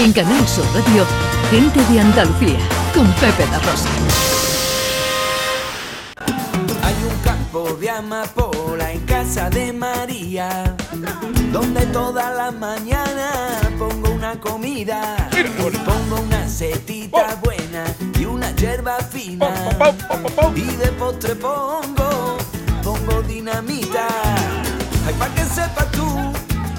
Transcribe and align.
En 0.00 0.12
Canal 0.12 0.46
Sur 0.46 0.64
Radio, 0.74 1.04
Gente 1.50 1.84
de 1.92 1.98
Andalucía, 1.98 2.60
con 2.94 3.04
Pepe 3.14 3.44
La 3.50 3.58
Rosa. 3.58 3.88
Hay 6.84 6.94
un 7.02 7.18
campo 7.24 7.76
de 7.80 7.90
amapola 7.90 8.92
en 8.92 9.00
casa 9.00 9.50
de 9.50 9.72
María, 9.72 10.76
donde 11.50 11.84
toda 11.86 12.30
la 12.30 12.52
mañana 12.52 13.58
pongo 13.76 14.10
una 14.10 14.38
comida, 14.38 15.16
pongo 15.84 16.22
una 16.22 16.48
setita 16.48 17.36
buena 17.42 17.84
y 18.20 18.24
una 18.24 18.52
hierba 18.52 18.98
fina, 18.98 19.50
y 20.54 20.76
de 20.76 20.92
postre 20.92 21.34
pongo, 21.34 22.38
pongo 22.84 23.22
dinamita, 23.22 24.06
ay 25.08 25.14
pa' 25.18 25.28
que 25.34 25.44
sepas 25.44 25.90
tú 25.90 26.06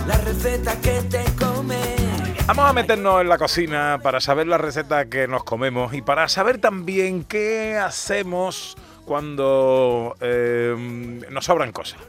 la 0.07 0.15
receta 0.19 0.73
que 0.79 1.01
te 1.01 1.25
comes. 1.35 1.98
Vamos 2.49 2.67
a 2.67 2.73
meternos 2.73 3.21
en 3.21 3.29
la 3.29 3.37
cocina 3.37 3.99
para 4.01 4.19
saber 4.19 4.47
la 4.47 4.57
receta 4.57 5.05
que 5.05 5.27
nos 5.27 5.43
comemos 5.43 5.93
y 5.93 6.01
para 6.01 6.27
saber 6.27 6.57
también 6.57 7.23
qué 7.23 7.77
hacemos 7.77 8.75
cuando 9.05 10.17
eh, 10.19 10.75
nos 11.29 11.45
sobran 11.45 11.71
cosas. 11.71 11.99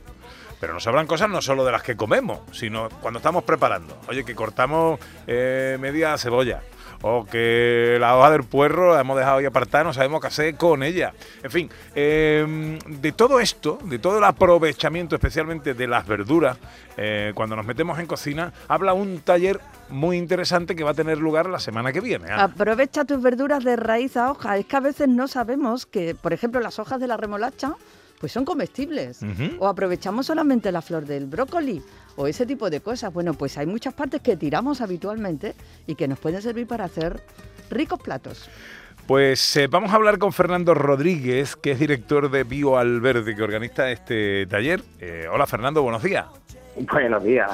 Pero 0.61 0.75
nos 0.75 0.83
sobran 0.83 1.07
cosas 1.07 1.31
no 1.31 1.41
solo 1.41 1.65
de 1.65 1.73
las 1.73 1.83
que 1.83 1.97
comemos, 1.97 2.41
sino 2.53 2.89
cuando 3.01 3.19
estamos 3.19 3.45
preparando. 3.45 3.99
Oye, 4.09 4.25
que 4.25 4.35
cortamos 4.35 5.01
eh, 5.27 5.79
media 5.81 6.17
cebolla. 6.19 6.61
O 7.03 7.25
que 7.25 7.97
la 7.99 8.15
hoja 8.19 8.31
del 8.31 8.45
puerro 8.45 8.93
la 8.93 9.01
hemos 9.01 9.17
dejado 9.17 9.39
ahí 9.39 9.47
apartada, 9.47 9.85
no 9.85 9.95
sabemos 9.95 10.21
qué 10.21 10.27
hacer 10.27 10.55
con 10.57 10.83
ella. 10.83 11.15
En 11.43 11.51
fin, 11.51 11.71
eh, 11.95 12.79
de 12.87 13.13
todo 13.13 13.41
esto, 13.41 13.79
de 13.85 13.99
todo 13.99 14.19
el 14.19 14.25
aprovechamiento, 14.25 15.15
especialmente 15.15 15.73
de 15.73 15.87
las 15.87 16.07
verduras, 16.07 16.59
eh, 16.99 17.33
cuando 17.35 17.57
nos 17.57 17.65
metemos 17.65 17.99
en 17.99 18.07
cocina, 18.07 18.53
habla 18.69 18.93
un 18.93 19.21
taller 19.21 19.61
muy 19.89 20.19
interesante 20.19 20.77
que 20.77 20.85
va 20.85 20.91
a 20.91 20.95
tener 20.95 21.17
lugar 21.17 21.49
la 21.49 21.59
semana 21.59 21.91
que 21.91 22.03
viene. 22.03 22.31
Aprovecha 22.31 23.07
tus 23.07 23.23
verduras 23.23 23.65
de 23.65 23.77
raíz 23.77 24.19
a 24.19 24.33
hoja. 24.33 24.59
Es 24.59 24.67
que 24.67 24.77
a 24.77 24.81
veces 24.81 25.09
no 25.09 25.27
sabemos 25.27 25.87
que, 25.87 26.15
por 26.15 26.35
ejemplo, 26.35 26.61
las 26.61 26.79
hojas 26.79 27.01
de 27.01 27.07
la 27.07 27.17
remolacha 27.17 27.77
pues 28.21 28.33
son 28.33 28.45
comestibles. 28.45 29.21
O 29.59 29.67
aprovechamos 29.67 30.27
solamente 30.27 30.71
la 30.71 30.83
flor 30.83 31.07
del 31.07 31.27
brócoli 31.27 31.83
o 32.17 32.27
ese 32.27 32.45
tipo 32.45 32.69
de 32.69 32.81
cosas. 32.81 33.13
Bueno, 33.13 33.33
pues 33.33 33.57
hay 33.57 33.67
muchas 33.67 33.95
partes 33.95 34.21
que 34.21 34.37
tiramos 34.37 34.83
habitualmente 34.83 35.55
y 35.87 35.95
que 35.95 36.07
nos 36.07 36.19
pueden 36.19 36.43
servir 36.43 36.67
para 36.67 36.85
hacer 36.85 37.21
ricos 37.71 37.99
platos. 37.99 38.51
Pues 39.07 39.57
eh, 39.57 39.67
vamos 39.69 39.91
a 39.93 39.97
hablar 39.97 40.19
con 40.19 40.33
Fernando 40.33 40.75
Rodríguez, 40.75 41.57
que 41.57 41.73
es 41.73 41.79
director 41.79 42.31
de 42.31 42.45
Bio 42.45 42.77
Alverde, 42.77 43.35
que 43.35 43.43
organiza 43.43 43.91
este 43.91 44.47
taller. 44.47 44.83
Eh, 45.01 45.27
hola 45.33 45.47
Fernando, 45.47 45.83
buenos 45.83 46.03
días. 46.03 46.27
Buenos 46.93 47.25
días, 47.25 47.51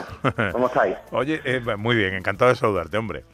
¿cómo 0.53 0.67
estáis? 0.67 0.97
Oye, 1.11 1.41
eh, 1.45 1.61
muy 1.79 1.97
bien, 1.97 2.13
encantado 2.15 2.51
de 2.51 2.57
saludarte, 2.57 2.99
hombre. 2.99 3.25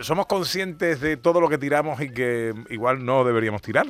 ¿Somos 0.00 0.26
conscientes 0.26 1.00
de 1.00 1.16
todo 1.16 1.40
lo 1.40 1.48
que 1.48 1.58
tiramos 1.58 2.00
y 2.00 2.10
que 2.10 2.52
igual 2.70 3.04
no 3.04 3.24
deberíamos 3.24 3.62
tirar? 3.62 3.86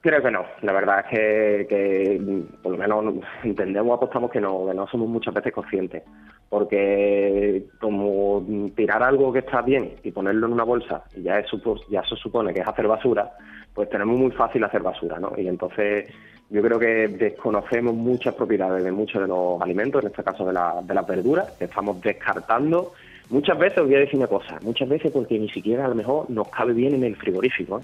Creo 0.00 0.22
que 0.22 0.30
no, 0.30 0.44
la 0.62 0.72
verdad 0.72 1.00
es 1.10 1.66
que, 1.66 2.20
por 2.62 2.72
lo 2.72 2.78
menos 2.78 3.16
entendemos, 3.42 3.96
apostamos 3.96 4.30
que 4.30 4.40
no, 4.40 4.66
que 4.66 4.74
no 4.74 4.86
somos 4.86 5.08
muchas 5.08 5.34
veces 5.34 5.52
conscientes, 5.52 6.04
porque 6.48 7.64
como 7.80 8.46
tirar 8.76 9.02
algo 9.02 9.32
que 9.32 9.40
está 9.40 9.60
bien 9.60 9.94
y 10.04 10.12
ponerlo 10.12 10.46
en 10.46 10.52
una 10.52 10.62
bolsa, 10.62 11.02
y 11.16 11.22
ya 11.22 11.40
eso, 11.40 11.60
ya 11.90 12.00
eso 12.00 12.14
supone 12.14 12.54
que 12.54 12.60
es 12.60 12.68
hacer 12.68 12.86
basura, 12.86 13.32
pues 13.74 13.90
tenemos 13.90 14.16
muy 14.16 14.30
fácil 14.30 14.62
hacer 14.62 14.82
basura, 14.82 15.18
¿no? 15.18 15.32
Y 15.36 15.48
entonces 15.48 16.06
yo 16.48 16.62
creo 16.62 16.78
que 16.78 17.08
desconocemos 17.08 17.92
muchas 17.92 18.34
propiedades 18.34 18.84
de 18.84 18.92
muchos 18.92 19.20
de 19.20 19.26
los 19.26 19.60
alimentos, 19.60 20.02
en 20.02 20.10
este 20.10 20.22
caso 20.22 20.44
de, 20.44 20.52
la, 20.52 20.80
de 20.80 20.94
las 20.94 21.06
verduras, 21.08 21.50
que 21.58 21.64
estamos 21.64 22.00
descartando. 22.00 22.92
Muchas 23.30 23.58
veces 23.58 23.78
os 23.78 23.86
voy 23.86 23.96
a 23.96 24.00
decir 24.00 24.16
una 24.16 24.28
cosa, 24.28 24.58
muchas 24.62 24.88
veces 24.88 25.10
porque 25.10 25.38
ni 25.38 25.48
siquiera 25.50 25.86
a 25.86 25.88
lo 25.88 25.96
mejor 25.96 26.30
nos 26.30 26.48
cabe 26.48 26.72
bien 26.72 26.94
en 26.94 27.02
el 27.02 27.16
frigorífico, 27.16 27.80
¿eh? 27.80 27.82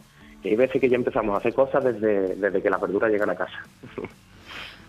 Hay 0.50 0.56
veces 0.56 0.80
que 0.80 0.88
ya 0.88 0.96
empezamos 0.96 1.34
a 1.34 1.38
hacer 1.38 1.54
cosas 1.54 1.82
desde, 1.84 2.36
desde 2.36 2.62
que 2.62 2.70
la 2.70 2.78
verdura 2.78 3.08
llega 3.08 3.24
a 3.24 3.28
la 3.28 3.36
casa. 3.36 3.58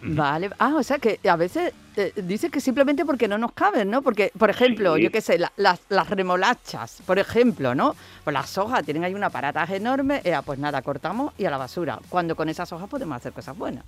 Vale. 0.08 0.52
Ah, 0.60 0.76
o 0.78 0.84
sea 0.84 1.00
que 1.00 1.20
a 1.28 1.36
veces 1.36 1.74
eh, 1.96 2.12
que 2.52 2.60
simplemente 2.60 3.06
porque 3.06 3.28
no 3.28 3.38
nos 3.40 3.54
caben, 3.54 3.90
¿no? 3.90 4.02
Porque, 4.04 4.32
por 4.38 4.50
ejemplo, 4.52 4.98
Sí. 4.98 5.04
yo 5.04 5.10
qué 5.12 5.22
sé, 5.22 5.40
la- 5.40 5.52
las, 5.56 5.80
las 5.90 6.10
remolachas, 6.10 7.02
por 7.08 7.18
ejemplo, 7.18 7.74
¿no? 7.74 7.96
Pues 8.24 8.34
las 8.34 8.56
hojas 8.58 8.84
tienen 8.84 9.04
ahí 9.04 9.16
un 9.16 9.24
aparataje 9.24 9.78
enorme, 9.78 10.22
eh, 10.24 10.36
pues 10.46 10.60
nada, 10.60 10.82
cortamos 10.84 11.34
y 11.40 11.46
a 11.46 11.50
la 11.50 11.58
basura. 11.58 11.98
Cuando 12.10 12.36
con 12.36 12.50
esas 12.50 12.72
hojas 12.72 12.88
podemos 12.88 13.16
hacer 13.18 13.32
cosas 13.34 13.58
buenas. 13.58 13.84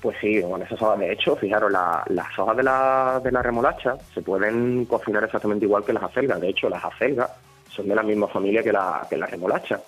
Pues 0.00 0.16
sí, 0.20 0.42
con 0.42 0.60
esas 0.62 0.80
hojas, 0.82 0.98
de 0.98 1.12
hecho, 1.12 1.36
fijaros, 1.36 1.70
la- 1.70 2.02
las 2.08 2.36
hojas 2.38 2.56
de 2.56 2.62
la, 2.64 3.20
de 3.22 3.30
la 3.30 3.42
remolacha 3.42 3.96
se 4.14 4.20
pueden 4.22 4.84
cocinar 4.86 5.22
exactamente 5.22 5.64
igual 5.66 5.84
que 5.84 5.92
las 5.92 6.02
acelgas. 6.02 6.40
De 6.40 6.48
hecho, 6.48 6.68
las 6.68 6.84
acelgas 6.84 7.30
son 7.70 7.88
de 7.88 7.94
la 7.94 8.02
misma 8.02 8.26
familia 8.26 8.62
que 8.64 8.72
la, 8.72 9.06
que 9.08 9.16
la 9.16 9.26
remolacha. 9.26 9.80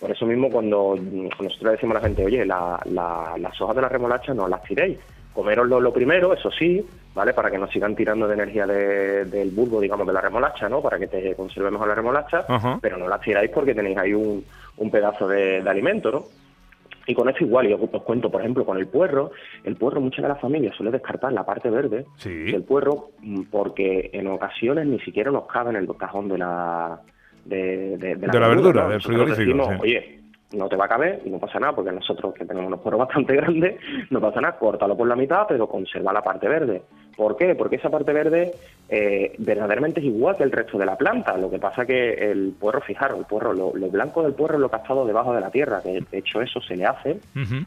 Por 0.00 0.10
eso 0.10 0.26
mismo, 0.26 0.48
cuando 0.50 0.96
nosotros 0.96 1.62
le 1.62 1.70
decimos 1.72 1.96
a 1.96 2.00
la 2.00 2.06
gente, 2.06 2.24
oye, 2.24 2.44
la- 2.46 2.80
la- 2.84 3.34
las 3.38 3.60
hojas 3.60 3.74
de 3.76 3.82
la 3.82 3.88
remolacha 3.88 4.32
no 4.32 4.46
las 4.46 4.62
tiréis, 4.62 4.98
coméroslo 5.34 5.80
lo 5.80 5.92
primero, 5.92 6.32
eso 6.32 6.50
sí, 6.52 6.84
¿vale? 7.14 7.32
Para 7.32 7.50
que 7.50 7.58
no 7.58 7.66
sigan 7.68 7.96
tirando 7.96 8.28
de 8.28 8.34
energía 8.34 8.66
de- 8.66 9.24
del 9.24 9.50
bulbo, 9.50 9.80
digamos, 9.80 10.06
de 10.06 10.12
la 10.12 10.20
remolacha, 10.20 10.68
¿no? 10.68 10.80
Para 10.80 10.98
que 10.98 11.08
te 11.08 11.34
conserve 11.34 11.70
mejor 11.70 11.88
la 11.88 11.94
remolacha, 11.96 12.44
pero 12.80 12.96
no 12.96 13.08
las 13.08 13.20
tiráis 13.20 13.50
porque 13.50 13.74
tenéis 13.74 13.98
ahí 13.98 14.14
un, 14.14 14.44
un 14.76 14.90
pedazo 14.90 15.26
de, 15.26 15.62
de 15.62 15.70
alimento, 15.70 16.10
¿no? 16.12 16.24
Y 17.06 17.14
con 17.14 17.28
esto 17.28 17.42
igual, 17.42 17.66
yo 17.66 17.78
os 17.90 18.02
cuento, 18.02 18.30
por 18.30 18.42
ejemplo, 18.42 18.66
con 18.66 18.76
el 18.76 18.86
puerro, 18.86 19.30
el 19.64 19.76
puerro 19.76 19.98
muchas 20.00 20.22
de 20.22 20.28
las 20.28 20.40
familias 20.40 20.76
suele 20.76 20.92
descartar 20.92 21.32
la 21.32 21.44
parte 21.44 21.70
verde 21.70 22.04
Sí. 22.16 22.52
del 22.52 22.62
puerro 22.64 23.08
mm, 23.22 23.44
porque 23.50 24.10
en 24.12 24.26
ocasiones 24.26 24.86
ni 24.86 25.00
siquiera 25.00 25.30
nos 25.30 25.46
cabe 25.46 25.70
en 25.70 25.76
el 25.76 25.88
cajón 25.96 26.28
de 26.28 26.36
la 26.38 27.00
de, 27.48 27.96
de- 27.98 28.16
de 28.16 28.26
De 28.28 28.38
la 28.40 28.48
verdura, 28.48 28.88
del 28.88 29.00
frigorífico, 29.02 29.40
decimos, 29.40 29.68
sí. 29.68 29.74
Oye, 29.82 30.18
no 30.52 30.66
te 30.68 30.76
va 30.76 30.86
a 30.86 30.88
caber 30.88 31.20
y 31.26 31.30
no 31.30 31.38
pasa 31.38 31.58
nada 31.60 31.74
porque 31.74 31.92
nosotros 31.92 32.32
que 32.34 32.44
tenemos 32.46 32.68
unos 32.68 32.80
puerros 32.80 32.98
bastante 33.06 33.34
grandes, 33.36 33.76
no 34.10 34.20
pasa 34.20 34.40
nada, 34.40 34.56
córtalo 34.58 34.96
por 34.96 35.06
la 35.08 35.16
mitad, 35.16 35.46
pero 35.48 35.66
conserva 35.68 36.12
la 36.12 36.22
parte 36.22 36.48
verde. 36.48 36.82
¿Por 37.16 37.36
qué? 37.36 37.56
Porque 37.56 37.76
esa 37.76 37.90
parte 37.90 38.12
verde 38.12 38.52
eh, 38.88 39.34
verdaderamente 39.38 39.98
es 39.98 40.06
igual 40.06 40.36
que 40.36 40.44
el 40.44 40.52
resto 40.52 40.78
de 40.78 40.86
la 40.86 40.96
planta. 40.96 41.36
Lo 41.36 41.50
que 41.50 41.58
pasa 41.58 41.84
que 41.84 42.12
el 42.30 42.52
puerro, 42.58 42.80
fijaros, 42.80 43.18
el 43.18 43.24
puerro, 43.24 43.52
lo, 43.52 43.74
lo 43.74 43.88
blanco 43.88 44.22
del 44.22 44.34
puerro 44.34 44.54
es 44.54 44.60
lo 44.60 44.68
que 44.70 44.76
ha 44.76 44.78
estado 44.78 45.04
debajo 45.04 45.34
de 45.34 45.40
la 45.40 45.50
tierra, 45.50 45.82
que 45.82 46.00
de 46.08 46.18
hecho 46.18 46.40
eso 46.40 46.60
se 46.60 46.76
le 46.76 46.86
hace 46.86 47.18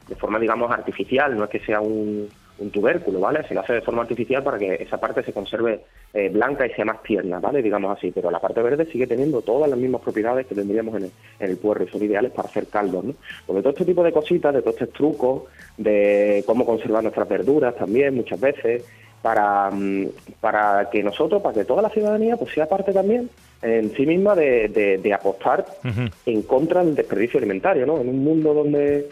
de 0.07 0.15
forma, 0.15 0.39
digamos, 0.39 0.71
artificial, 0.71 1.35
no 1.37 1.43
es 1.43 1.49
que 1.49 1.59
sea 1.59 1.81
un, 1.81 2.29
un 2.61 2.71
tubérculo, 2.71 3.19
¿vale? 3.19 3.45
Se 3.47 3.53
lo 3.53 3.61
hace 3.61 3.73
de 3.73 3.81
forma 3.81 4.03
artificial 4.03 4.43
para 4.43 4.57
que 4.57 4.75
esa 4.75 4.97
parte 4.99 5.23
se 5.23 5.33
conserve 5.33 5.81
eh, 6.13 6.29
blanca 6.29 6.65
y 6.65 6.71
sea 6.71 6.85
más 6.85 7.01
tierna, 7.03 7.39
¿vale? 7.39 7.61
Digamos 7.61 7.97
así, 7.97 8.11
pero 8.11 8.29
la 8.31 8.39
parte 8.39 8.61
verde 8.61 8.85
sigue 8.91 9.07
teniendo 9.07 9.41
todas 9.41 9.69
las 9.69 9.79
mismas 9.79 10.01
propiedades 10.01 10.45
que 10.47 10.55
tendríamos 10.55 10.95
en 10.95 11.05
el, 11.05 11.11
en 11.39 11.49
el 11.49 11.57
puerro 11.57 11.83
y 11.83 11.87
son 11.89 12.03
ideales 12.03 12.31
para 12.31 12.47
hacer 12.49 12.67
caldos, 12.67 13.03
¿no? 13.03 13.13
Porque 13.47 13.61
todo 13.61 13.71
este 13.73 13.85
tipo 13.85 14.03
de 14.03 14.11
cositas, 14.11 14.53
de 14.53 14.61
todos 14.61 14.75
estos 14.79 14.93
trucos, 14.93 15.43
de 15.77 16.43
cómo 16.45 16.65
conservar 16.65 17.03
nuestras 17.03 17.27
verduras 17.27 17.75
también 17.75 18.15
muchas 18.15 18.39
veces, 18.39 18.85
para, 19.21 19.69
mm, 19.71 20.07
para 20.39 20.89
que 20.89 21.03
nosotros, 21.03 21.41
para 21.41 21.53
que 21.53 21.65
toda 21.65 21.81
la 21.83 21.89
ciudadanía 21.89 22.37
pues 22.37 22.53
sea 22.53 22.67
parte 22.67 22.91
también 22.91 23.29
en 23.61 23.91
sí 23.95 24.05
misma 24.07 24.33
de, 24.35 24.67
de- 24.69 24.97
de 24.97 25.13
apostar 25.13 25.63
en 26.25 26.41
contra 26.41 26.83
del 26.83 26.95
desperdicio 26.95 27.37
alimentario, 27.37 27.85
¿no? 27.85 27.99
En 28.01 28.09
un 28.09 28.23
mundo 28.23 28.53
donde 28.55 29.07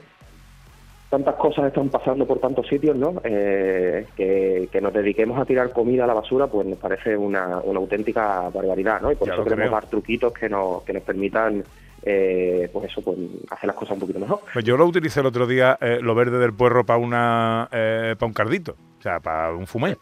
tantas 1.09 1.35
cosas 1.35 1.65
están 1.65 1.89
pasando 1.89 2.25
por 2.27 2.39
tantos 2.39 2.67
sitios, 2.67 2.95
¿no? 2.95 3.21
Eh, 3.23 4.05
que, 4.15 4.69
que 4.71 4.81
nos 4.81 4.93
dediquemos 4.93 5.39
a 5.39 5.45
tirar 5.45 5.71
comida 5.71 6.03
a 6.03 6.07
la 6.07 6.13
basura, 6.13 6.47
pues 6.47 6.67
nos 6.67 6.77
parece 6.77 7.17
una, 7.17 7.59
una 7.59 7.79
auténtica 7.79 8.49
barbaridad, 8.49 9.01
¿no? 9.01 9.11
Y 9.11 9.15
por 9.15 9.27
Ya 9.27 9.33
eso 9.33 9.43
queremos 9.43 9.63
creo. 9.63 9.71
dar 9.71 9.87
truquitos 9.87 10.31
que 10.33 10.47
nos, 10.49 10.83
que 10.83 10.93
nos 10.93 11.03
permitan, 11.03 11.63
eh, 12.03 12.69
pues 12.71 12.91
eso, 12.91 13.01
pues 13.01 13.17
hacer 13.49 13.67
las 13.67 13.75
cosas 13.75 13.93
un 13.95 13.99
poquito 14.01 14.19
mejor. 14.19 14.41
Pues 14.53 14.63
yo 14.63 14.77
lo 14.77 14.85
utilicé 14.85 15.19
el 15.21 15.25
otro 15.25 15.47
día, 15.47 15.77
eh, 15.81 15.99
lo 16.01 16.13
verde 16.13 16.37
del 16.37 16.53
puerro, 16.53 16.85
para 16.85 16.99
una 16.99 17.67
eh, 17.71 18.15
para 18.17 18.27
un 18.27 18.33
cardito, 18.33 18.75
o 18.99 19.01
sea, 19.01 19.19
para 19.19 19.51
un 19.53 19.65
fumé. 19.65 19.97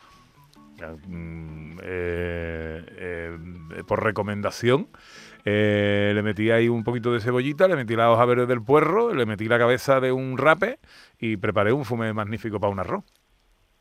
Mm, 1.08 1.80
eh, 1.82 2.84
eh, 2.98 3.38
por 3.88 4.04
recomendación, 4.04 4.88
eh, 5.50 6.12
le 6.14 6.22
metí 6.24 6.52
ahí 6.52 6.68
un 6.68 6.84
poquito 6.84 7.14
de 7.14 7.22
cebollita, 7.22 7.70
le 7.70 7.78
metí 7.78 7.96
la 7.96 8.12
hoja 8.12 8.26
verde 8.26 8.46
del 8.48 8.62
puerro, 8.62 9.14
le 9.14 9.26
metí 9.26 9.46
la 9.46 9.58
cabeza 9.58 10.02
de 10.02 10.12
un 10.12 10.38
rape 10.38 10.78
y 11.20 11.38
preparé 11.38 11.72
un 11.72 11.86
fumé 11.86 12.12
magnífico 12.12 12.60
para 12.60 12.74
un 12.74 12.80
arroz. 12.80 13.06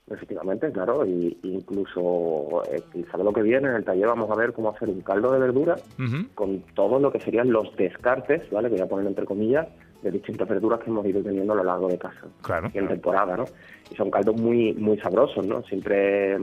Efectivamente, 0.09 0.71
claro, 0.71 1.05
y 1.05 1.37
incluso 1.43 2.63
eh, 2.73 2.81
quizá 2.93 3.19
lo 3.19 3.33
que 3.33 3.43
viene 3.43 3.67
en 3.69 3.75
el 3.75 3.85
taller 3.85 4.07
vamos 4.07 4.31
a 4.31 4.37
ver 4.37 4.53
cómo 4.53 4.71
hacer 4.71 4.89
un 4.89 5.01
caldo 5.01 5.33
de 5.33 5.41
verdura 5.41 5.75
con 6.37 6.61
todo 6.75 7.01
lo 7.01 7.11
que 7.11 7.19
serían 7.19 7.51
los 7.51 7.75
descartes, 7.77 8.49
¿vale? 8.53 8.69
Que 8.69 8.77
voy 8.77 8.83
a 8.85 8.89
poner 8.89 9.07
entre 9.09 9.25
comillas, 9.25 9.67
de 10.03 10.13
distintas 10.13 10.49
verduras 10.49 10.79
que 10.79 10.91
hemos 10.91 11.05
ido 11.07 11.21
teniendo 11.25 11.55
a 11.55 11.57
lo 11.57 11.65
largo 11.65 11.89
de 11.89 11.99
casa 11.99 12.21
Claro, 12.43 12.67
y 12.73 12.79
en 12.79 12.85
claro. 12.87 12.89
temporada, 12.95 13.37
¿no? 13.39 13.45
Y 13.91 13.97
son 13.97 14.09
caldos 14.13 14.41
muy 14.41 14.73
muy 14.75 14.97
sabrosos, 15.01 15.45
¿no? 15.45 15.65
Siempre 15.65 16.39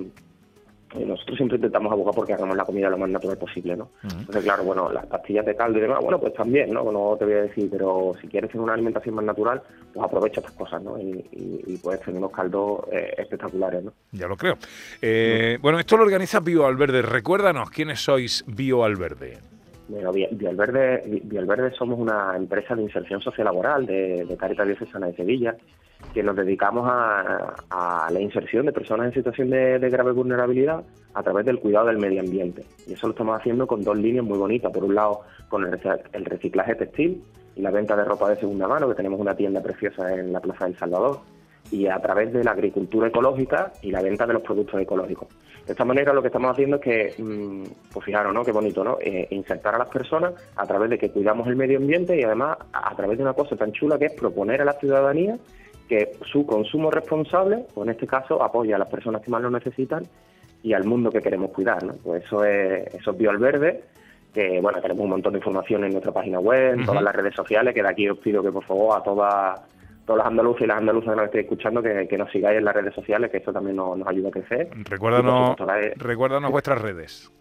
nosotros 0.99 1.37
siempre 1.37 1.55
intentamos 1.57 1.91
abogar 1.91 2.13
porque 2.15 2.33
hagamos 2.33 2.55
la 2.55 2.65
comida 2.65 2.89
lo 2.89 2.97
más 2.97 3.09
natural 3.09 3.37
posible, 3.37 3.75
¿no? 3.75 3.89
Entonces, 4.03 4.43
claro, 4.43 4.63
bueno, 4.63 4.91
las 4.91 5.05
pastillas 5.07 5.45
de 5.45 5.55
caldo 5.55 5.77
y 5.79 5.81
demás, 5.81 5.99
bueno, 6.01 6.19
pues 6.19 6.33
también, 6.33 6.71
¿no? 6.71 6.91
No 6.91 7.15
te 7.17 7.25
voy 7.25 7.33
a 7.35 7.41
decir, 7.43 7.69
pero 7.71 8.13
si 8.21 8.27
quieres 8.27 8.51
tener 8.51 8.63
una 8.63 8.73
alimentación 8.73 9.15
más 9.15 9.25
natural, 9.25 9.61
pues 9.93 10.05
aprovecha 10.05 10.39
estas 10.41 10.55
cosas, 10.55 10.81
¿no? 10.83 10.99
Y, 10.99 11.25
y- 11.31 11.63
y 11.67 11.77
puedes 11.77 12.01
tener 12.01 12.17
unos 12.19 12.31
caldos 12.31 12.81
eh, 12.91 13.13
espectaculares, 13.17 13.83
¿no? 13.83 13.93
Ya 14.11 14.27
lo 14.27 14.35
creo. 14.37 14.55
Eh, 15.01 15.57
bueno, 15.61 15.79
esto 15.79 15.97
lo 15.97 16.03
organiza 16.03 16.39
BioAlverde. 16.39 17.01
Recuérdanos 17.01 17.69
quiénes 17.69 17.99
sois 17.99 18.43
BioAlverde. 18.47 19.37
Bueno, 19.87 20.11
Vi- 20.13 20.27
Vialverde 20.31 21.71
somos 21.77 21.99
una 21.99 22.35
empresa 22.37 22.73
de 22.75 22.83
inserción 22.83 23.19
sociolaboral 23.21 23.85
de, 23.85 24.25
de 24.25 24.37
Caritas 24.37 24.65
Diocesana 24.65 25.07
de 25.07 25.15
Sevilla, 25.15 25.55
que 26.13 26.23
nos 26.23 26.35
dedicamos 26.35 26.87
a, 26.89 27.55
a 27.69 28.09
la 28.11 28.19
inserción 28.19 28.65
de 28.65 28.71
personas 28.71 29.07
en 29.07 29.13
situación 29.13 29.49
de, 29.49 29.79
de 29.79 29.89
grave 29.89 30.11
vulnerabilidad 30.11 30.83
a 31.13 31.23
través 31.23 31.45
del 31.45 31.59
cuidado 31.59 31.87
del 31.87 31.97
medio 31.97 32.21
ambiente. 32.21 32.63
Y 32.87 32.93
eso 32.93 33.07
lo 33.07 33.11
estamos 33.13 33.39
haciendo 33.39 33.67
con 33.67 33.83
dos 33.83 33.97
líneas 33.97 34.25
muy 34.25 34.37
bonitas. 34.37 34.71
Por 34.71 34.83
un 34.83 34.95
lado, 34.95 35.21
con 35.49 35.65
el, 35.65 35.79
el 36.13 36.25
reciclaje 36.25 36.75
textil 36.75 37.23
y 37.55 37.61
la 37.61 37.71
venta 37.71 37.95
de 37.95 38.03
ropa 38.03 38.29
de 38.29 38.35
segunda 38.37 38.67
mano, 38.67 38.87
que 38.89 38.95
tenemos 38.95 39.19
una 39.19 39.35
tienda 39.35 39.61
preciosa 39.61 40.13
en 40.13 40.33
la 40.33 40.39
Plaza 40.39 40.65
del 40.65 40.77
Salvador, 40.77 41.19
y 41.71 41.87
a 41.87 41.99
través 41.99 42.31
de 42.33 42.43
la 42.43 42.51
agricultura 42.51 43.07
ecológica 43.07 43.71
y 43.81 43.91
la 43.91 44.01
venta 44.01 44.27
de 44.27 44.33
los 44.33 44.43
productos 44.43 44.79
ecológicos. 44.81 45.27
De 45.65 45.71
esta 45.71 45.85
manera 45.85 46.13
lo 46.13 46.21
que 46.21 46.27
estamos 46.27 46.51
haciendo 46.51 46.75
es 46.75 46.81
que, 46.81 47.15
mm, 47.17 47.63
pues 47.93 48.05
fijaros, 48.05 48.33
¿no? 48.33 48.43
Qué 48.43 48.51
bonito, 48.51 48.83
¿no? 48.83 48.97
Eh, 48.99 49.27
insertar 49.31 49.75
a 49.75 49.77
las 49.77 49.89
personas 49.89 50.33
a 50.55 50.65
través 50.67 50.89
de 50.89 50.97
que 50.97 51.09
cuidamos 51.09 51.47
el 51.47 51.55
medio 51.55 51.77
ambiente 51.77 52.19
y 52.19 52.23
además 52.23 52.57
a 52.73 52.95
través 52.95 53.17
de 53.17 53.23
una 53.23 53.33
cosa 53.33 53.55
tan 53.55 53.71
chula 53.71 53.97
que 53.97 54.05
es 54.05 54.13
proponer 54.13 54.61
a 54.61 54.65
la 54.65 54.73
ciudadanía 54.73 55.37
que 55.87 56.13
su 56.31 56.45
consumo 56.45 56.91
responsable, 56.91 57.65
o 57.75 57.83
en 57.83 57.89
este 57.89 58.07
caso, 58.07 58.41
apoya 58.41 58.75
a 58.75 58.79
las 58.79 58.89
personas 58.89 59.21
que 59.21 59.31
más 59.31 59.41
lo 59.41 59.49
necesitan 59.49 60.03
y 60.61 60.73
al 60.73 60.85
mundo 60.85 61.11
que 61.11 61.21
queremos 61.21 61.51
cuidar, 61.51 61.83
¿no? 61.83 61.93
Pues 62.03 62.23
eso 62.23 62.43
es, 62.45 62.93
eso 62.95 63.11
es 63.11 63.17
Bioalverde, 63.17 63.83
que 64.33 64.59
bueno, 64.61 64.81
tenemos 64.81 65.03
un 65.03 65.09
montón 65.09 65.33
de 65.33 65.39
información 65.39 65.83
en 65.83 65.91
nuestra 65.91 66.11
página 66.11 66.39
web, 66.39 66.73
en 66.73 66.85
todas 66.85 67.03
las 67.03 67.15
redes 67.15 67.35
sociales, 67.35 67.73
que 67.73 67.83
de 67.83 67.89
aquí 67.89 68.09
os 68.09 68.17
pido 68.19 68.41
que 68.41 68.51
por 68.51 68.63
favor 68.63 68.97
a 68.97 69.03
todas 69.03 69.61
todos 70.05 70.17
los 70.17 70.27
andaluces 70.27 70.63
y 70.63 70.67
las 70.67 70.77
andaluzas 70.77 71.11
que 71.11 71.15
nos 71.15 71.25
estéis 71.25 71.43
escuchando 71.45 71.81
que, 71.81 72.07
que 72.09 72.17
nos 72.17 72.29
sigáis 72.31 72.57
en 72.57 72.65
las 72.65 72.75
redes 72.75 72.93
sociales, 72.93 73.31
que 73.31 73.37
esto 73.37 73.53
también 73.53 73.77
nos, 73.77 73.97
nos 73.97 74.07
ayuda 74.07 74.29
a 74.29 74.31
crecer. 74.31 74.69
Recuérdanos, 74.89 75.55
supuesto, 75.57 76.05
recuérdanos 76.05 76.51
vuestras 76.51 76.81
redes. 76.81 77.31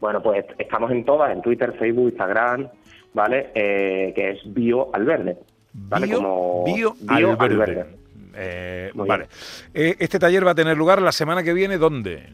bueno, 0.00 0.22
pues 0.22 0.44
estamos 0.58 0.90
en 0.90 1.04
todas, 1.04 1.32
en 1.32 1.40
Twitter, 1.40 1.72
Facebook, 1.78 2.10
Instagram, 2.10 2.68
¿vale? 3.14 3.50
Eh, 3.54 4.12
que 4.14 4.30
es 4.30 4.40
BioAlverde, 4.52 5.24
¿vale? 5.24 5.38
Bio, 5.72 6.16
Como 6.16 6.64
Bio. 6.64 6.96
Alverde. 7.08 7.86
Eh, 8.34 8.90
vale. 8.94 9.26
Eh, 9.74 9.96
este 9.98 10.18
taller 10.18 10.46
va 10.46 10.52
a 10.52 10.54
tener 10.54 10.76
lugar 10.76 11.00
la 11.02 11.12
semana 11.12 11.42
que 11.42 11.52
viene, 11.52 11.78
¿dónde? 11.78 12.30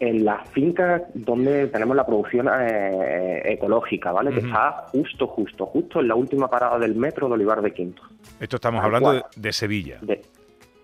En 0.00 0.24
la 0.24 0.44
finca 0.52 1.02
donde 1.14 1.68
tenemos 1.68 1.96
la 1.96 2.04
producción 2.04 2.48
eh, 2.60 3.42
ecológica, 3.44 4.12
¿vale? 4.12 4.32
Que 4.32 4.40
está 4.40 4.84
justo, 4.88 5.26
justo, 5.28 5.66
justo 5.66 6.00
en 6.00 6.08
la 6.08 6.14
última 6.14 6.48
parada 6.48 6.78
del 6.78 6.94
metro 6.96 7.28
de 7.28 7.34
Olivar 7.34 7.62
de 7.62 7.72
Quinto. 7.72 8.02
Esto 8.40 8.56
estamos 8.56 8.84
hablando 8.84 9.12
de, 9.12 9.22
de 9.36 9.52
Sevilla. 9.52 9.98
De- 10.02 10.22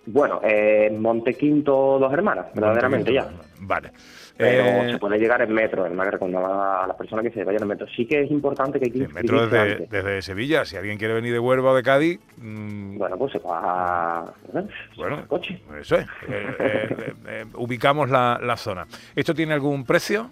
bueno, 0.06 0.41
eh, 0.43 0.91
Monte 0.99 1.35
Quinto 1.35 1.99
Dos 1.99 2.12
Hermanas, 2.12 2.47
verdaderamente 2.55 3.12
ya. 3.12 3.29
Vale. 3.61 3.91
Pero 4.37 4.62
Eh, 4.64 4.93
se 4.93 4.99
puede 4.99 5.19
llegar 5.19 5.43
en 5.43 5.52
metro, 5.52 5.85
es 5.85 5.93
más 5.93 6.06
que 6.06 6.12
recomendaba 6.12 6.85
a 6.85 6.87
las 6.87 6.97
personas 6.97 7.23
que 7.25 7.31
se 7.31 7.44
vayan 7.44 7.61
en 7.62 7.69
metro. 7.69 7.87
Sí 7.94 8.06
que 8.06 8.23
es 8.23 8.31
importante 8.31 8.79
que 8.79 8.87
hay 8.87 8.91
que 8.91 9.06
sí, 9.06 9.12
metro 9.12 9.47
desde, 9.47 9.87
desde 9.87 10.23
Sevilla. 10.23 10.64
Si 10.64 10.76
alguien 10.76 10.97
quiere 10.97 11.12
venir 11.12 11.32
de 11.35 11.38
Huelva 11.38 11.73
o 11.73 11.75
de 11.75 11.82
Cádiz, 11.82 12.19
mm, 12.38 12.97
Bueno, 12.97 13.19
pues 13.19 13.32
se 13.32 13.38
va 13.41 14.32
bueno, 14.97 15.19
en 15.19 15.26
coche. 15.26 15.61
eso 15.79 15.97
es. 15.97 16.06
Eh, 16.29 17.14
eh, 17.29 17.44
ubicamos 17.56 18.08
la, 18.08 18.41
la 18.43 18.56
zona. 18.56 18.87
¿Esto 19.14 19.35
tiene 19.35 19.52
algún 19.52 19.85
precio? 19.85 20.31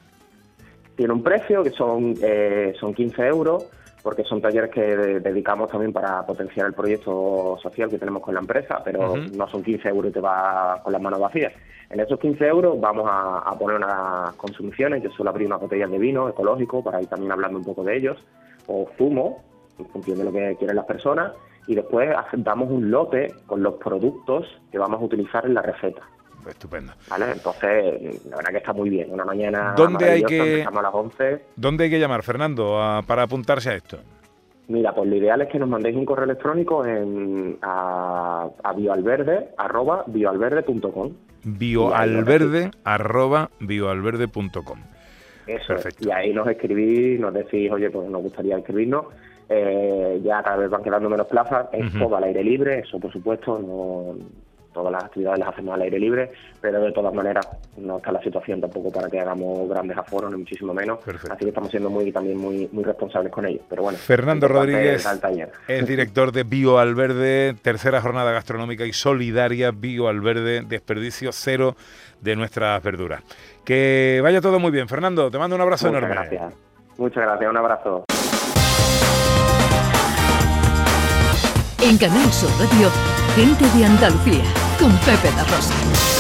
Tiene 0.97 1.13
un 1.13 1.23
precio 1.23 1.63
que 1.63 1.71
son, 1.71 2.15
eh, 2.23 2.73
son 2.81 2.95
15 2.95 3.27
euros, 3.27 3.67
porque 4.09 4.25
son 4.25 4.41
talleres 4.41 4.71
que 4.71 4.81
de- 4.81 5.21
dedicamos 5.21 5.71
también 5.71 5.93
para 5.93 6.25
potenciar 6.25 6.67
el 6.67 6.73
proyecto 6.73 7.59
social 7.63 7.91
que 7.91 7.99
tenemos 7.99 8.23
con 8.23 8.33
la 8.33 8.41
empresa, 8.41 8.81
pero 8.83 9.15
no 9.37 9.47
son 9.49 9.63
15 9.63 9.87
euros 9.91 10.09
y 10.11 10.15
te 10.15 10.21
vas 10.21 10.81
con 10.81 10.95
las 10.95 11.03
manos 11.03 11.21
vacías. 11.21 11.53
En 11.91 12.01
esos 12.01 12.19
15 12.19 12.47
euros 12.47 12.81
vamos 12.81 13.07
a, 13.07 13.41
a 13.41 13.59
poner 13.59 13.77
unas 13.77 14.35
consumiciones, 14.37 15.03
yo 15.03 15.11
suelo 15.11 15.29
abrir 15.29 15.47
unas 15.47 15.61
botellas 15.61 15.91
de 15.91 15.99
vino 15.99 16.27
ecológico 16.27 16.83
para 16.83 17.03
ir 17.03 17.09
también 17.09 17.33
hablando 17.33 17.59
un 17.59 17.65
poco 17.67 17.85
de 17.85 17.99
ellos, 17.99 18.17
o 18.67 18.89
zumo, 18.97 19.43
en 19.79 19.85
función 19.89 20.17
de 20.17 20.25
lo 20.25 20.33
que 20.33 20.57
quieren 20.59 20.77
las 20.77 20.87
personas, 20.87 21.33
y 21.67 21.75
después 21.75 22.09
damos 22.39 22.71
un 22.71 22.91
lote 22.91 23.35
con 23.45 23.63
los 23.63 23.75
productos 23.75 24.47
que 24.73 24.79
vamos 24.79 25.03
a 25.03 25.05
utilizar 25.05 25.45
en 25.45 25.53
la 25.53 25.61
receta. 25.61 26.01
Estupendo. 26.51 26.93
¿Vale? 27.11 27.33
Entonces, 27.33 28.25
la 28.27 28.37
verdad 28.37 28.51
que 28.51 28.57
está 28.59 28.73
muy 28.73 28.91
bien. 28.91 29.11
Una 29.11 29.25
mañana 29.25 29.75
¿Dónde 29.77 30.09
hay 30.11 30.23
que- 30.23 30.53
empezamos 30.53 30.79
a 30.79 30.83
las 30.83 30.95
11. 30.95 31.43
¿Dónde 31.57 31.85
hay 31.85 31.91
que 31.91 32.01
llamar, 32.01 32.23
Fernando, 32.23 32.81
a- 32.83 33.03
para 33.03 33.23
apuntarse 33.25 33.71
a 33.71 33.75
esto? 33.75 33.99
Mira, 34.69 34.95
pues 34.95 35.09
lo 35.09 35.17
ideal 35.17 35.41
es 35.41 35.49
que 35.49 35.59
nos 35.59 35.69
mandéis 35.69 35.97
un 35.97 36.05
correo 36.05 36.25
electrónico 36.25 36.85
en, 36.85 37.57
a, 37.63 38.49
a 38.63 38.73
bioalverde, 38.75 39.49
arroba 39.57 40.05
bioalverde.com. 40.07 41.13
bioalverde 41.45 42.71
arroba 42.85 43.51
bioalverde.com. 43.61 44.79
Eso 45.47 45.67
Perfecto. 45.69 46.01
es. 46.03 46.07
Y 46.07 46.11
ahí 46.11 46.35
nos 46.35 46.47
escribís, 46.49 47.19
nos 47.19 47.33
decís, 47.33 47.71
oye, 47.73 47.91
pues 47.91 48.11
nos 48.11 48.23
gustaría 48.23 48.57
inscribirnos. 48.59 49.07
Eh, 49.49 50.21
ya 50.23 50.43
cada 50.43 50.57
vez 50.57 50.69
van 50.69 50.83
quedando 50.83 51.09
menos 51.09 51.27
plazas, 51.27 51.69
es 51.73 51.87
Ujú. 51.95 52.05
todo 52.05 52.17
al 52.17 52.25
aire 52.25 52.45
libre, 52.45 52.81
eso 52.81 53.01
por 53.01 53.11
supuesto, 53.11 53.59
no 53.59 54.17
todas 54.73 54.93
las 54.93 55.05
actividades 55.05 55.39
las 55.41 55.49
hacemos 55.49 55.75
al 55.75 55.83
aire 55.83 55.99
libre, 55.99 56.31
pero 56.61 56.81
de 56.81 56.93
todas 56.93 57.13
maneras 57.15 57.49
no 57.77 57.99
está 57.99 58.13
la 58.13 58.23
situación 58.23 58.61
tampoco 58.61 58.93
para 58.93 59.09
que 59.09 59.21
hagamos 59.21 59.69
grandes 59.69 59.97
aforos, 59.97 60.31
ni 60.31 60.39
muchísimo 60.39 60.73
menos. 60.75 60.99
Perfecto. 60.99 61.33
Así 61.33 61.45
que 61.45 61.49
estamos 61.49 61.71
siendo 61.71 61.91
muy 61.91 62.13
también 62.13 62.39
muy 62.39 62.69
muy 62.73 62.85
responsables 62.85 63.33
con 63.33 63.47
ello. 63.47 63.61
Pero 63.69 63.83
bueno, 63.83 63.99
Fernando 63.99 64.49
Rodríguez 64.49 65.07
es 65.67 65.87
director 65.87 66.33
de 66.33 66.45
Bioalverde, 66.45 67.55
tercera 67.63 68.01
jornada 68.01 68.33
gastronómica 68.33 68.85
y 68.85 68.93
solidaria 68.93 69.71
Bioalverde, 69.71 70.63
desperdicio 70.63 71.33
cero 71.33 71.77
de 72.21 72.37
nuestras 72.37 72.83
verduras. 72.83 73.23
Que 73.65 74.21
vaya 74.23 74.41
todo 74.41 74.59
muy 74.59 74.71
bien, 74.71 74.89
Fernando, 74.89 75.31
te 75.31 75.39
mando 75.39 75.57
un 75.57 75.63
abrazo 75.63 75.87
Muchas 75.89 76.03
enorme. 76.03 76.15
gracias. 76.15 76.55
Muchas 76.97 77.23
gracias, 77.25 77.51
un 77.51 77.57
abrazo. 77.57 78.05
En 81.81 81.97
Canal 81.97 82.33
Sur 82.33 82.51
Radio, 82.59 82.89
gente 83.35 83.65
de 83.77 83.85
Andalucía, 83.85 84.45
con 84.79 84.91
Pepe 84.99 85.31
da 85.37 85.45
Rosa. 85.45 86.18